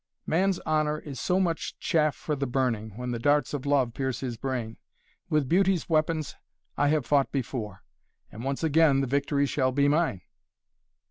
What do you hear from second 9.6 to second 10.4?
be mine!"